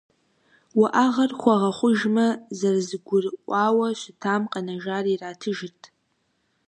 Уӏэгъэр 0.81 1.31
хуэгъэхъужмэ, 1.39 2.27
зэрызэгурыӏуауэ 2.57 3.87
щытам 3.99 4.43
къэнэжар 4.51 5.05
иратыжт. 5.13 5.79